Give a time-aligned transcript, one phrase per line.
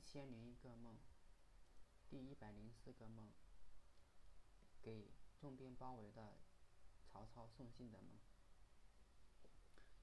[0.00, 0.96] 一千零一个梦，
[2.08, 3.28] 第一百零四个梦，
[4.80, 6.38] 给重兵包围的
[7.04, 8.18] 曹操送信的梦。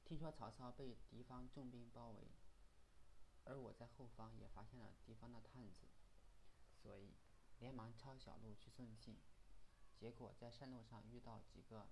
[0.05, 2.27] 听说曹操被敌方重兵包围，
[3.45, 5.87] 而我在后方也发现了敌方的探子，
[6.83, 7.15] 所以
[7.57, 9.17] 连忙抄小路去送信。
[9.99, 11.89] 结果在山路上遇到几个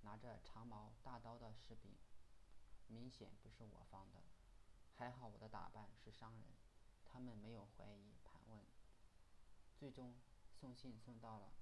[0.00, 1.94] 拿着长矛大刀的士兵，
[2.86, 4.22] 明显不是我方的。
[4.94, 6.46] 还好我的打扮是商人，
[7.14, 8.60] 他们没有怀疑盘问。
[9.78, 10.16] 最终
[10.52, 11.52] 送信送到了，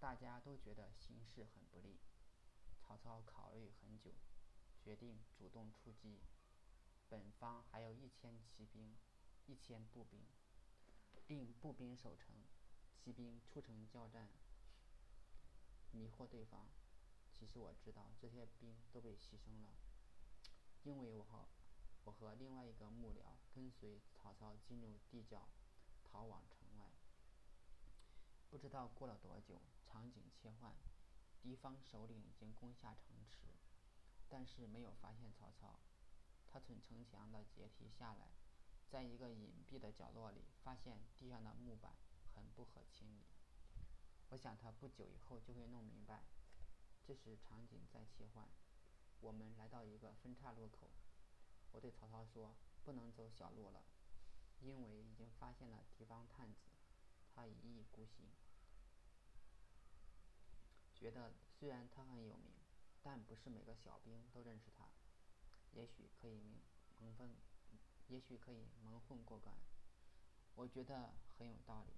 [0.00, 2.00] 大家都觉得形势很不利。
[2.76, 4.10] 曹操考虑很久，
[4.82, 6.18] 决定主动出击。
[7.08, 8.96] 本方还有一千骑兵，
[9.46, 10.18] 一千步兵，
[11.28, 12.34] 令步兵守城，
[12.98, 14.30] 骑兵出城交战，
[15.92, 16.68] 迷惑对方。
[17.32, 19.76] 其实我知道这些兵都被牺牲了，
[22.06, 25.48] 我和另外一个幕僚跟随曹操进入地窖，
[26.04, 26.92] 逃往城外。
[28.48, 30.72] 不知道过了多久，场景切换，
[31.42, 33.48] 敌方首领已经攻下城池，
[34.28, 35.80] 但是没有发现曹操。
[36.46, 38.30] 他从城墙的阶梯下来，
[38.88, 41.92] 在一个隐蔽的角落里发现地上的木板
[42.32, 43.24] 很不合情理。
[44.30, 46.22] 我想他不久以后就会弄明白。
[47.04, 48.48] 这时场景再切换，
[49.20, 50.88] 我们来到一个分岔路口。
[51.76, 53.84] 我对曹操说：“不能走小路了，
[54.62, 56.70] 因为已经发现了敌方探子，
[57.34, 58.24] 他一意孤行。
[60.94, 62.54] 觉得虽然他很有名，
[63.02, 64.88] 但不是每个小兵都认识他。
[65.72, 66.40] 也许可以
[66.98, 67.36] 蒙蒙混，
[68.08, 69.54] 也许可以蒙混过关。
[70.54, 71.92] 我觉得很有道理。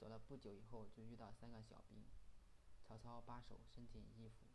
[0.00, 2.02] 走了不久以后，就遇到三个小兵。
[2.88, 4.46] 曹操把手伸进衣服，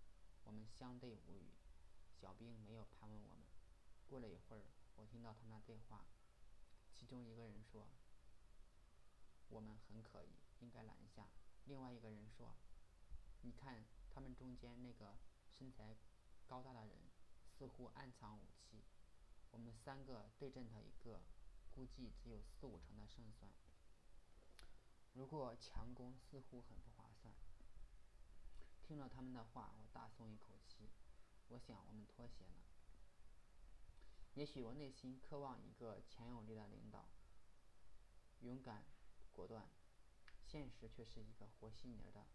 [0.44, 1.52] 我们相对无语。
[2.20, 3.46] 小兵没有盘问我们。”
[4.12, 4.64] 过了一会儿，
[4.98, 6.04] 我听到他们的对话，
[6.94, 7.88] 其中一个人说
[9.48, 11.30] ：“我们很可疑，应该拦下。”
[11.64, 12.54] 另外一个人说
[13.44, 15.16] ：“你看他们中间那个
[15.50, 15.96] 身材
[16.46, 16.98] 高大的人，
[17.58, 18.84] 似乎暗藏武器。
[19.52, 21.22] 我们三个对阵他一个，
[21.74, 23.50] 估计只有四五成的胜算。
[25.14, 27.34] 如果强攻，似乎很不划算。”
[28.86, 30.90] 听了他们的话，我大松一口气。
[31.48, 32.71] 我想，我们脱险了。
[34.34, 37.10] 也许我内心渴望一个强有力的领导，
[38.40, 38.86] 勇敢、
[39.32, 39.70] 果断，
[40.46, 42.26] 现实却是一个活稀泥的，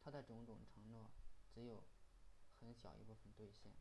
[0.00, 1.10] 他的种种承诺
[1.52, 1.82] 只有
[2.60, 3.72] 很小一部分兑现。